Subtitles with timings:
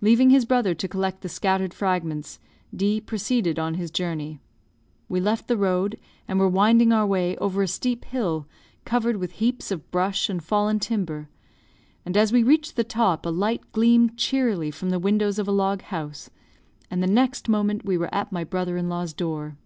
[0.00, 2.38] Leaving his brother to collect the scattered fragments,
[2.72, 4.38] D proceeded on his journey.
[5.08, 8.46] We left the road, and were winding our way over a steep hill,
[8.84, 11.28] covered with heaps of brush and fallen timber,
[12.04, 15.50] and as we reached the top, a light gleamed cheerily from the windows of a
[15.50, 16.30] log house,
[16.88, 19.56] and the next moment we were at my brother in law's door.